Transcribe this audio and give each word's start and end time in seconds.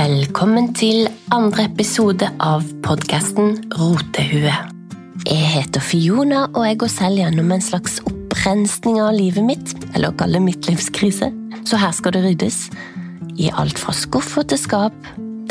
Velkommen 0.00 0.70
til 0.72 1.10
andre 1.34 1.66
episode 1.66 2.24
av 2.40 2.62
podkasten 2.86 3.58
Rotehue. 3.76 4.52
Jeg 5.26 5.48
heter 5.52 5.82
Fiona, 5.84 6.46
og 6.54 6.64
jeg 6.64 6.78
går 6.80 6.90
selv 6.94 7.20
gjennom 7.20 7.52
en 7.52 7.64
slags 7.64 7.98
opprensning 8.08 8.96
av 9.02 9.10
livet 9.18 9.44
mitt, 9.44 9.74
eller 9.92 10.14
kall 10.16 10.38
det 10.38 10.40
midtlivskrise. 10.46 11.28
Så 11.68 11.82
her 11.82 11.92
skal 11.92 12.16
det 12.16 12.24
ryddes. 12.24 12.62
I 13.36 13.50
alt 13.52 13.82
fra 13.82 13.92
skuffer 13.92 14.48
til 14.48 14.62
skap, 14.62 14.96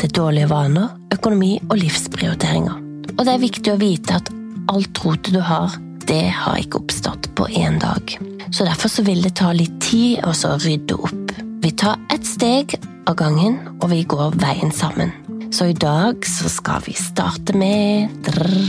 til 0.02 0.14
dårlige 0.18 0.50
vaner, 0.50 0.90
økonomi 1.14 1.52
og 1.68 1.78
livsprioriteringer. 1.84 2.82
Og 3.14 3.22
det 3.22 3.36
er 3.36 3.46
viktig 3.46 3.76
å 3.76 3.78
vite 3.78 4.18
at 4.18 4.34
alt 4.72 5.04
rotet 5.04 5.36
du 5.36 5.44
har, 5.46 5.78
det 6.10 6.24
har 6.42 6.58
ikke 6.58 6.82
oppstått 6.82 7.30
på 7.38 7.46
én 7.54 7.78
dag. 7.78 8.18
Så 8.50 8.66
derfor 8.66 8.90
så 8.90 9.06
vil 9.06 9.22
det 9.22 9.36
ta 9.38 9.54
litt 9.54 9.78
tid 9.84 10.24
å 10.26 10.34
rydde 10.34 10.98
opp. 10.98 11.36
Vi 11.62 11.76
tar 11.78 12.02
ett 12.10 12.26
steg 12.26 12.80
av 13.10 13.16
gangen, 13.18 13.58
og 13.82 13.90
vi 13.90 14.04
går 14.06 14.36
veien 14.38 14.70
sammen. 14.74 15.10
Så 15.50 15.70
i 15.70 15.74
dag 15.74 16.22
så 16.26 16.50
skal 16.50 16.82
vi 16.86 16.94
starte 16.94 17.56
med 17.58 18.12
drrr, 18.26 18.68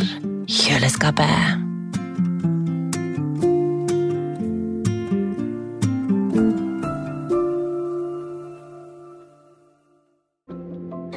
kjøleskapet. 0.50 1.68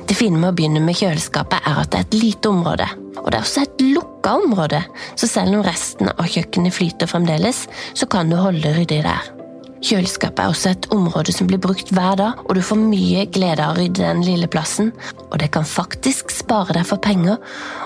Det 0.05 0.19
fine 0.19 0.37
med 0.37 0.51
å 0.51 0.57
begynne 0.57 0.83
med 0.85 0.99
kjøleskapet 0.99 1.65
er 1.65 1.81
at 1.81 1.95
det 1.95 2.03
er 2.03 2.09
et 2.09 2.19
lite 2.19 2.53
område. 2.53 2.91
Og 3.23 3.31
det 3.31 3.39
er 3.39 3.47
også 3.47 3.65
et 3.65 3.87
lukka 3.95 4.37
område, 4.43 4.83
så 5.17 5.31
selv 5.31 5.57
om 5.57 5.65
resten 5.65 6.13
av 6.13 6.29
kjøkkenet 6.29 6.77
flyter 6.77 7.09
fremdeles, 7.09 7.65
så 7.97 8.11
kan 8.11 8.29
du 8.29 8.37
holde 8.37 8.77
ryddig 8.77 9.01
der. 9.09 9.44
Kjøleskapet 9.85 10.41
er 10.41 10.49
også 10.49 10.71
et 10.73 10.87
område 10.95 11.33
som 11.35 11.49
blir 11.49 11.61
brukt 11.61 11.91
hver 11.93 12.17
dag, 12.17 12.39
og 12.47 12.57
du 12.57 12.63
får 12.65 12.79
mye 12.81 13.27
glede 13.35 13.61
av 13.61 13.75
å 13.75 13.83
rydde 13.83 14.01
den 14.01 14.23
lille 14.25 14.49
plassen. 14.49 14.95
Og 15.29 15.37
det 15.43 15.51
kan 15.53 15.67
faktisk 15.69 16.33
spare 16.33 16.73
deg 16.79 16.87
for 16.89 17.03
penger 17.05 17.37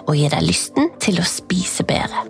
og 0.05 0.13
gi 0.15 0.29
deg 0.31 0.47
lysten 0.47 0.93
til 1.03 1.19
å 1.19 1.27
spise 1.27 1.87
bedre. 1.89 2.23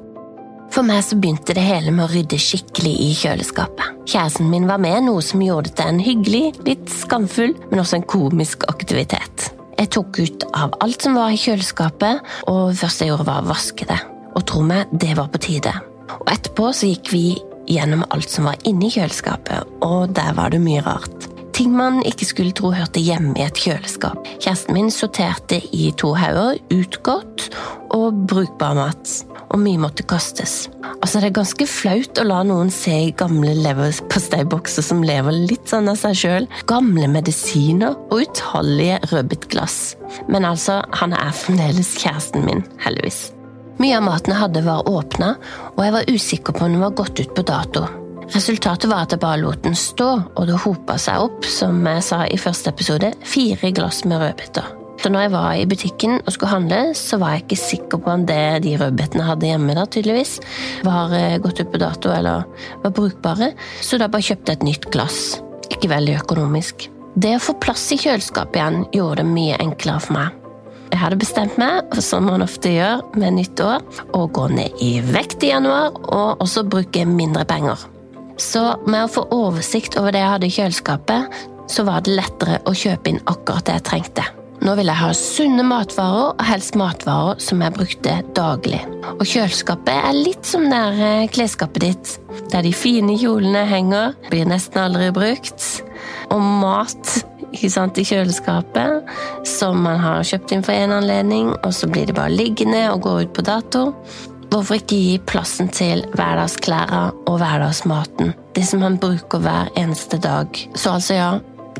For 0.73 0.85
meg 0.85 1.03
så 1.05 1.17
begynte 1.21 1.57
det 1.57 1.65
hele 1.65 1.93
med 1.93 2.07
å 2.07 2.11
rydde 2.13 2.39
skikkelig 2.41 2.95
i 3.05 3.11
kjøleskapet. 3.19 4.01
Kjæresten 4.09 4.49
min 4.53 4.69
var 4.69 4.81
med, 4.81 5.03
noe 5.05 5.25
som 5.25 5.45
gjorde 5.45 5.69
det 5.71 5.77
til 5.81 5.93
en 5.93 6.03
hyggelig, 6.05 6.43
litt 6.69 6.93
skamfull, 6.93 7.55
men 7.69 7.83
også 7.83 8.01
en 8.01 8.09
komisk 8.09 8.65
aktivitet. 8.73 9.51
Jeg 9.79 9.93
tok 9.95 10.21
ut 10.21 10.49
av 10.57 10.77
alt 10.85 11.05
som 11.05 11.17
var 11.19 11.33
i 11.33 11.41
kjøleskapet, 11.41 12.25
og 12.49 12.73
først 12.77 13.05
jeg 13.05 13.13
gjorde 13.13 13.29
var 13.29 13.45
å 13.45 13.51
vaske 13.53 13.89
det. 13.89 14.01
Og 14.33 14.49
tro 14.49 14.65
meg, 14.65 14.89
det 14.93 15.13
var 15.19 15.29
på 15.33 15.41
tide. 15.45 15.77
Og 16.19 16.33
etterpå 16.33 16.73
så 16.73 16.89
gikk 16.89 17.13
vi 17.13 17.25
gjennom 17.69 18.05
alt 18.11 18.31
som 18.33 18.49
var 18.49 18.59
inni 18.69 18.91
kjøleskapet, 18.95 19.79
og 19.85 20.15
der 20.17 20.35
var 20.39 20.55
det 20.55 20.63
mye 20.65 20.85
rart. 20.87 21.29
Ting 21.59 21.73
man 21.75 22.05
ikke 22.07 22.27
skulle 22.29 22.55
tro 22.55 22.71
hørte 22.71 23.01
hjemme 23.03 23.33
i 23.35 23.43
et 23.43 23.59
kjøleskap. 23.59 24.21
Kjæresten 24.39 24.77
min 24.77 24.93
sorterte 24.95 25.59
i 25.75 25.89
to 25.99 26.13
hauger 26.15 26.61
utgått 26.71 27.49
og 27.95 28.21
brukbar 28.31 28.77
mat, 28.79 29.15
og 29.49 29.59
mye 29.65 29.81
måtte 29.81 30.07
kastes. 30.07 30.69
Altså, 31.01 31.19
Det 31.19 31.31
er 31.31 31.41
ganske 31.41 31.67
flaut 31.67 32.21
å 32.21 32.27
la 32.29 32.43
noen 32.47 32.71
se 32.71 33.11
gamle 33.19 33.57
leverposteibokser 33.59 34.87
som 34.87 35.03
lever 35.03 35.35
litt 35.35 35.67
sånn 35.67 35.91
av 35.91 35.99
seg 35.99 36.21
sjøl, 36.21 36.47
gamle 36.71 37.09
medisiner 37.11 37.97
og 38.13 38.23
utallige 38.29 39.01
rødbitglass. 39.11 39.97
Men 40.29 40.47
altså, 40.47 40.85
han 41.01 41.17
er 41.17 41.35
fremdeles 41.35 41.97
kjæresten 41.99 42.47
min, 42.47 42.63
heldigvis. 42.85 43.33
Mye 43.79 43.95
av 43.95 44.03
maten 44.03 44.35
jeg 44.35 44.43
hadde, 44.43 44.65
var 44.67 44.89
åpna, 44.91 45.35
og 45.77 45.85
jeg 45.85 45.95
var 45.95 46.09
usikker 46.11 46.57
på 46.57 46.67
om 46.67 46.75
den 46.75 46.83
var 46.83 46.97
gått 46.99 47.21
ut 47.23 47.35
på 47.37 47.45
dato. 47.47 47.85
Resultatet 48.35 48.91
var 48.91 49.07
at 49.07 49.15
jeg 49.15 49.23
bare 49.23 49.41
lot 49.41 49.63
den 49.65 49.79
stå, 49.79 50.09
og 50.35 50.49
det 50.49 50.59
hopa 50.65 50.99
seg 51.01 51.29
opp, 51.29 51.47
som 51.49 51.79
jeg 51.87 52.03
sa 52.05 52.25
i 52.27 52.41
første 52.41 52.75
episode, 52.75 53.13
fire 53.25 53.71
glass 53.77 54.03
med 54.05 54.21
rødbeter. 54.21 54.75
Så 54.99 55.13
når 55.15 55.25
jeg 55.25 55.33
var 55.37 55.53
i 55.55 55.67
butikken 55.71 56.17
og 56.19 56.33
skulle 56.35 56.51
handle, 56.51 56.81
så 56.99 57.21
var 57.23 57.37
jeg 57.37 57.45
ikke 57.45 57.61
sikker 57.63 58.03
på 58.03 58.13
om 58.17 58.25
det 58.27 58.65
de 58.67 58.75
rødbetene 58.81 59.29
hadde 59.29 59.47
hjemme, 59.47 59.77
da 59.79 59.87
tydeligvis, 59.87 60.41
var 60.87 61.15
eh, 61.15 61.39
gått 61.43 61.63
ut 61.63 61.71
på 61.71 61.81
dato 61.81 62.11
eller 62.13 62.49
var 62.83 62.95
brukbare, 62.99 63.53
så 63.81 64.01
da 64.03 64.11
bare 64.11 64.27
kjøpte 64.27 64.57
jeg 64.57 64.61
et 64.61 64.69
nytt 64.73 64.91
glass. 64.91 65.21
Ikke 65.71 65.93
veldig 65.95 66.19
økonomisk. 66.19 66.89
Det 67.19 67.37
å 67.39 67.43
få 67.43 67.55
plass 67.63 67.87
i 67.95 68.01
kjøleskapet 68.03 68.59
igjen 68.59 68.83
gjorde 68.95 69.23
det 69.23 69.31
mye 69.31 69.63
enklere 69.63 70.03
for 70.03 70.19
meg. 70.19 70.38
Jeg 70.99 71.05
hadde 71.05 71.21
bestemt 71.23 71.59
meg, 71.63 71.93
som 72.03 72.25
man 72.27 72.43
ofte 72.43 72.73
gjør 72.73 73.05
med 73.23 73.37
nytt 73.37 73.61
år, 73.63 73.85
å 74.19 74.25
gå 74.35 74.49
ned 74.51 74.81
i 74.83 74.97
vekt 75.07 75.45
i 75.47 75.53
januar, 75.53 75.95
og 75.95 76.43
også 76.43 76.65
bruke 76.67 77.05
mindre 77.07 77.45
penger. 77.47 77.85
Så 78.43 78.65
med 78.83 79.05
å 79.05 79.13
få 79.13 79.23
oversikt 79.31 79.95
over 80.01 80.11
det 80.11 80.25
jeg 80.25 80.33
hadde 80.33 80.49
i 80.49 80.57
kjøleskapet, 80.57 81.39
så 81.71 81.85
var 81.87 82.03
det 82.03 82.17
lettere 82.19 82.59
å 82.67 82.75
kjøpe 82.75 83.13
inn 83.13 83.23
akkurat 83.31 83.69
det 83.69 83.79
jeg 83.79 83.87
trengte. 83.93 84.27
Nå 84.59 84.75
vil 84.75 84.91
jeg 84.91 84.99
ha 85.05 85.13
sunne 85.15 85.69
matvarer, 85.71 86.35
og 86.35 86.45
helst 86.51 86.75
matvarer 86.83 87.39
som 87.47 87.63
jeg 87.63 87.79
brukte 87.79 88.19
daglig. 88.35 88.83
Og 89.15 89.23
kjøleskapet 89.23 89.95
er 90.03 90.19
litt 90.19 90.51
som 90.51 90.67
det 90.67 90.83
er 90.99 91.31
klesskapet 91.31 91.87
ditt, 91.87 92.15
der 92.51 92.67
de 92.67 92.75
fine 92.75 93.15
kjolene 93.23 93.69
henger, 93.71 94.19
blir 94.33 94.51
nesten 94.51 94.83
aldri 94.83 95.13
brukt, 95.15 95.63
og 96.35 96.43
mat 96.43 97.21
sant, 97.69 97.99
i 97.99 98.05
kjøleskapet 98.05 99.09
som 99.49 99.81
man 99.83 100.01
har 100.03 100.27
kjøpt 100.27 100.53
inn 100.53 100.65
for 100.67 100.77
en 100.77 100.97
anledning, 100.99 101.53
og 101.65 101.73
så 101.75 101.89
blir 101.91 102.07
det 102.07 102.17
bare 102.19 102.35
liggende 102.35 102.89
og 102.93 103.03
går 103.07 103.23
ut 103.23 103.37
på 103.37 103.47
dato. 103.47 103.85
Hvorfor 104.49 104.79
ikke 104.79 104.97
gi 104.97 105.19
plassen 105.29 105.69
til 105.69 106.07
hverdagsklærne 106.17 107.03
og 107.29 107.37
hverdagsmaten? 107.41 108.33
Det 108.57 108.65
som 108.65 108.81
man 108.81 108.97
bruker 109.01 109.43
hver 109.45 109.69
eneste 109.77 110.21
dag. 110.25 110.49
Så 110.75 110.97
altså, 110.97 111.15
ja, 111.19 111.31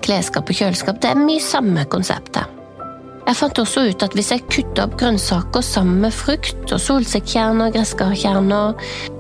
klesskap 0.05 0.49
og 0.49 0.61
kjøleskap, 0.61 1.01
det 1.03 1.15
er 1.15 1.21
mye 1.21 1.43
samme 1.43 1.85
konseptet. 1.89 2.58
Jeg 3.29 3.37
fant 3.37 3.59
også 3.61 3.83
ut 3.91 4.03
at 4.07 4.15
hvis 4.17 4.31
jeg 4.33 4.45
kutta 4.49 4.87
opp 4.87 4.95
grønnsaker 5.03 5.61
sammen 5.61 5.99
med 6.01 6.15
frukt 6.17 6.71
og 6.73 6.81
solsikkekjerner, 6.81 7.75
gresskarkjerner 7.75 8.79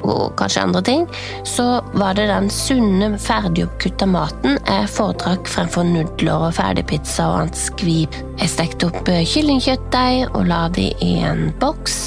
og 0.08 0.22
kanskje 0.38 0.62
andre 0.64 0.80
ting, 0.86 1.02
så 1.44 1.82
var 1.92 2.16
det 2.16 2.30
den 2.30 2.48
sunne, 2.48 3.10
ferdigoppkutta 3.20 4.06
maten 4.08 4.56
jeg 4.62 4.86
foretrakk 4.94 5.50
fremfor 5.52 5.84
nudler 5.84 6.46
og 6.46 6.54
ferdigpizza 6.56 7.26
og 7.28 7.36
annet 7.42 7.60
skvip. 7.60 8.16
Jeg 8.38 8.52
stekte 8.54 8.88
opp 8.88 9.10
eh, 9.12 9.26
kyllingkjøttdeig 9.28 10.30
og 10.30 10.48
la 10.48 10.62
de 10.72 10.86
i 11.04 11.10
en 11.28 11.50
boks, 11.60 11.98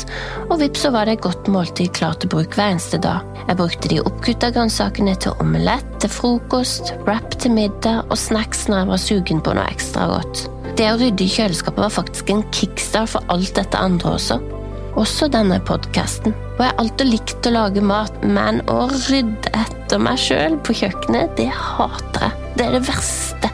og 0.47 0.56
vips 0.63 0.88
så 0.88 0.94
var 0.95 1.06
det 1.06 1.19
et 1.19 1.25
godt 1.28 1.51
måltid 1.53 1.91
klart 2.00 2.23
til 2.23 2.31
bruk 2.34 2.57
hver 2.57 2.72
eneste 2.73 2.97
dag. 3.03 3.28
Jeg 3.45 3.59
brukte 3.59 3.91
de 3.91 4.00
oppkutta 4.01 4.50
grønnsakene 4.56 5.13
til 5.22 5.38
omelett, 5.44 5.85
til 6.01 6.09
frokost, 6.09 6.95
wrap 7.06 7.38
til 7.38 7.53
middag 7.59 8.09
og 8.09 8.17
snacks 8.17 8.66
når 8.72 8.81
jeg 8.81 8.91
var 8.95 9.06
sugen 9.06 9.45
på 9.45 9.53
noe 9.53 9.67
ekstra 9.69 10.09
godt. 10.16 10.47
Det 10.80 10.88
å 10.88 10.98
rydde 10.98 11.26
i 11.26 11.32
kjøleskapet 11.32 11.84
var 11.84 11.92
faktisk 11.92 12.30
en 12.32 12.44
kickstart 12.56 13.12
for 13.12 13.34
alt 13.34 13.52
dette 13.58 13.80
andre 13.80 14.14
også. 14.16 14.38
Også 15.00 15.28
denne 15.32 15.58
podkasten. 15.68 16.34
Og 16.56 16.64
jeg 16.64 16.70
har 16.70 16.80
alltid 16.82 17.09
likt 17.09 17.48
å 17.48 17.54
lage 17.56 17.84
mat, 17.84 18.24
men 18.24 18.62
å 18.72 18.86
rydde 19.09 19.52
etter 19.59 20.02
meg 20.02 20.20
sjøl 20.22 20.56
på 20.64 20.76
kjøkkenet, 20.82 21.36
det 21.40 21.50
hater 21.52 22.28
jeg. 22.28 22.52
Det 22.56 22.68
er 22.68 22.76
det 22.78 22.84
verste. 22.88 23.52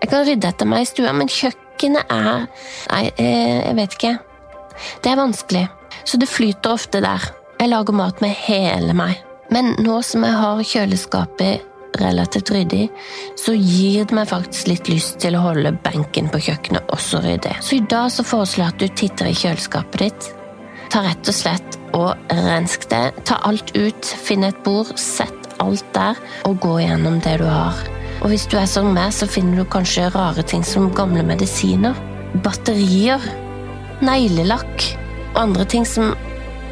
Jeg 0.00 0.12
kan 0.12 0.26
rydde 0.28 0.50
etter 0.52 0.70
meg 0.70 0.84
i 0.84 0.88
stua, 0.88 1.12
men 1.16 1.32
kjøkkenet 1.32 2.12
er 2.12 2.46
Nei, 2.92 3.04
eh, 3.20 3.60
jeg 3.66 3.76
vet 3.76 3.96
ikke. 3.98 4.16
Det 5.04 5.12
er 5.12 5.20
vanskelig, 5.20 5.64
så 6.04 6.20
det 6.20 6.30
flyter 6.32 6.76
ofte 6.76 7.04
der. 7.04 7.30
Jeg 7.60 7.72
lager 7.72 7.96
mat 7.96 8.20
med 8.24 8.36
hele 8.46 8.96
meg. 8.96 9.20
Men 9.52 9.74
nå 9.84 10.00
som 10.04 10.24
jeg 10.26 10.36
har 10.36 10.62
kjøleskapet 10.64 11.75
relativt 12.00 12.50
ryddig, 12.54 12.88
så 13.38 13.54
gir 13.56 14.04
det 14.06 14.16
meg 14.16 14.28
faktisk 14.30 14.70
litt 14.70 14.90
lyst 14.90 15.18
til 15.22 15.36
å 15.38 15.44
holde 15.44 15.74
benken 15.84 16.30
på 16.32 16.42
kjøkkenet 16.48 16.92
også 16.94 17.22
ryddig. 17.24 17.56
Så 17.64 17.78
i 17.78 17.84
dag 17.88 18.10
så 18.12 18.26
foreslår 18.26 18.64
jeg 18.64 18.74
at 18.74 18.82
du 18.82 19.00
titter 19.00 19.30
i 19.30 19.36
kjøleskapet 19.36 20.04
ditt. 20.04 20.30
Ta 20.92 21.02
rett 21.06 21.28
og 21.28 21.36
slett 21.36 21.78
og 21.96 22.30
rensk 22.30 22.88
det. 22.92 23.04
Ta 23.28 23.40
alt 23.48 23.72
ut, 23.76 24.12
finn 24.26 24.46
et 24.46 24.58
bord, 24.66 24.92
sett 25.00 25.50
alt 25.62 25.86
der, 25.96 26.18
og 26.48 26.60
gå 26.62 26.76
gjennom 26.82 27.18
det 27.24 27.38
du 27.40 27.46
har. 27.48 27.80
Og 28.22 28.30
hvis 28.32 28.46
du 28.50 28.56
er 28.58 28.68
som 28.70 28.92
meg, 28.96 29.12
så 29.14 29.28
finner 29.28 29.60
du 29.60 29.70
kanskje 29.70 30.10
rare 30.14 30.44
ting 30.46 30.64
som 30.64 30.92
gamle 30.96 31.24
medisiner, 31.26 31.96
batterier, 32.44 33.22
neglelakk 34.04 34.88
og 35.34 35.42
andre 35.46 35.66
ting 35.68 35.86
som 35.88 36.12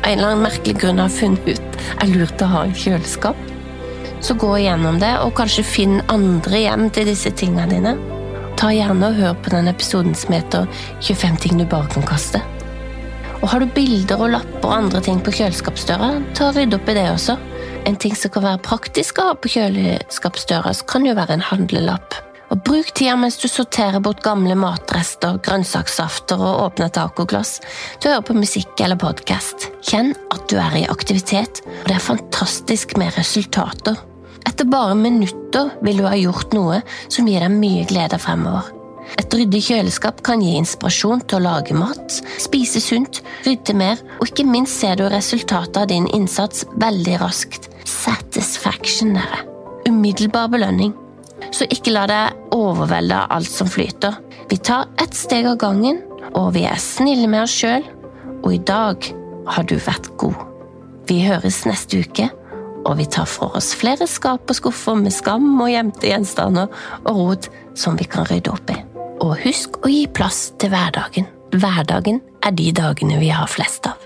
av 0.05 0.11
en 0.11 0.19
eller 0.19 0.35
annen 0.35 0.45
merkelig 0.45 0.77
grunn 0.83 1.01
har 1.01 1.13
funnet 1.13 1.47
ut 1.57 1.79
er 2.03 2.11
lurt 2.11 2.43
å 2.45 2.49
ha 2.51 2.65
i 2.69 2.75
kjøleskap 2.77 3.39
så 4.25 4.35
gå 4.41 4.55
igjennom 4.59 4.99
det, 5.03 5.13
og 5.21 5.35
kanskje 5.37 5.67
finn 5.69 5.99
andre 6.13 6.63
igjen 6.63 6.89
til 6.97 7.09
disse 7.11 7.33
tingene 7.37 7.69
dine. 7.69 7.95
Ta 8.57 8.71
gjerne 8.73 9.11
og 9.11 9.19
hør 9.19 9.35
på 9.45 9.53
den 9.53 9.69
episoden 9.69 10.15
som 10.17 10.33
heter 10.33 10.69
25 11.05 11.41
ting 11.43 11.59
du 11.61 11.67
bare 11.69 11.91
kan 11.93 12.07
kaste. 12.09 12.41
Og 13.43 13.51
Har 13.53 13.61
du 13.61 13.69
bilder 13.77 14.23
og 14.25 14.31
lapper 14.33 14.71
og 14.71 14.77
andre 14.79 15.03
ting 15.05 15.19
på 15.21 15.35
kjøleskapsdøra, 15.37 16.15
ta 16.33 16.49
og 16.49 16.57
rydd 16.57 16.77
opp 16.79 16.89
i 16.89 16.95
det 16.97 17.09
også. 17.13 17.37
En 17.85 17.99
ting 18.01 18.15
som 18.17 18.33
kan 18.33 18.47
være 18.47 18.63
praktisk 18.65 19.21
å 19.21 19.27
ha 19.29 19.35
på 19.37 19.51
kjøleskapsdøra, 19.59 20.73
kan 20.89 21.05
jo 21.05 21.13
være 21.19 21.37
en 21.37 21.45
handlelapp. 21.51 22.17
Og 22.55 22.63
Bruk 22.65 22.95
tida 22.97 23.19
mens 23.21 23.37
du 23.43 23.45
sorterer 23.51 24.01
bort 24.01 24.23
gamle 24.25 24.57
matrester, 24.57 25.37
grønnsakssafter 25.45 26.41
og 26.41 26.63
åpner 26.71 26.93
tacoglass 26.95 27.59
å 28.01 28.09
høre 28.09 28.25
på 28.25 28.39
musikk 28.39 28.81
eller 28.85 29.01
podkast. 29.01 29.69
Kjenn 29.85 30.15
at 30.33 30.49
du 30.49 30.57
er 30.63 30.81
i 30.81 30.89
aktivitet, 30.89 31.61
og 31.67 31.87
det 31.91 31.99
er 31.99 32.09
fantastisk 32.09 32.97
med 33.01 33.13
resultater. 33.19 34.01
Etter 34.55 34.69
bare 34.71 34.95
minutter 34.95 35.73
vil 35.83 35.99
du 35.99 36.05
ha 36.07 36.15
gjort 36.15 36.53
noe 36.55 36.77
som 37.11 37.27
gir 37.27 37.43
deg 37.43 37.51
mye 37.51 37.83
glede 37.91 38.21
fremover. 38.23 38.69
Et 39.19 39.35
ryddig 39.35 39.65
kjøleskap 39.67 40.21
kan 40.23 40.43
gi 40.45 40.53
inspirasjon 40.55 41.25
til 41.27 41.41
å 41.41 41.43
lage 41.43 41.75
mat, 41.75 42.21
spise 42.39 42.79
sunt, 42.79 43.19
rydde 43.43 43.75
mer, 43.75 43.99
og 44.21 44.31
ikke 44.31 44.47
minst 44.47 44.79
ser 44.79 45.01
du 45.01 45.09
resultatet 45.11 45.81
av 45.83 45.89
din 45.91 46.07
innsats 46.15 46.63
veldig 46.79 47.17
raskt. 47.25 47.67
Satisfaction, 47.83 49.17
dere. 49.19 49.43
Umiddelbar 49.91 50.47
belønning. 50.55 50.95
Så 51.51 51.67
ikke 51.75 51.97
la 51.97 52.07
deg 52.07 52.55
overvelde 52.55 53.25
av 53.25 53.35
alt 53.35 53.51
som 53.51 53.67
flyter. 53.67 54.23
Vi 54.55 54.61
tar 54.63 54.87
ett 55.03 55.19
steg 55.19 55.51
av 55.51 55.59
gangen, 55.67 55.99
og 56.31 56.53
vi 56.55 56.63
er 56.71 56.79
snille 56.79 57.27
med 57.27 57.43
oss 57.43 57.59
sjøl. 57.59 57.83
Og 58.45 58.55
i 58.55 58.63
dag 58.63 59.11
har 59.51 59.67
du 59.67 59.75
vært 59.83 60.15
god. 60.23 60.39
Vi 61.11 61.25
høres 61.27 61.65
neste 61.67 62.07
uke, 62.07 62.31
og 62.85 62.99
vi 63.01 63.07
tar 63.11 63.29
for 63.31 63.57
oss 63.59 63.73
flere 63.79 64.07
skap 64.11 64.51
og 64.51 64.59
skuffer 64.59 64.99
med 65.01 65.15
skam 65.15 65.47
og 65.57 65.73
gjemte 65.73 66.11
gjenstander 66.11 66.73
og 67.05 67.21
rot 67.21 67.51
som 67.79 67.99
vi 68.01 68.09
kan 68.09 68.29
rydde 68.31 68.53
opp 68.53 68.75
i. 68.75 68.79
Og 69.25 69.37
husk 69.45 69.81
å 69.85 69.91
gi 69.93 70.05
plass 70.11 70.51
til 70.61 70.73
hverdagen. 70.75 71.29
Hverdagen 71.55 72.21
er 72.45 72.57
de 72.57 72.71
dagene 72.75 73.21
vi 73.23 73.31
har 73.33 73.49
flest 73.51 73.89
av. 73.89 74.04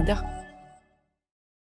regarder 0.00 0.39